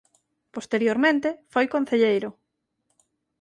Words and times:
Posteriormente 0.55 1.29
foi 1.53 1.65
concelleiro. 1.75 2.29